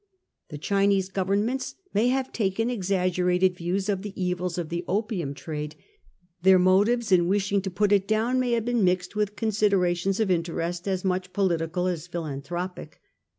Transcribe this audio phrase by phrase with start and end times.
[0.49, 5.75] The Chinese governments may have taken exaggerated views of the evils of the opium trade;
[6.41, 10.31] their motives in wishing to put it down may have been mixed with considerations of
[10.31, 12.99] interest as much political as philanthropic.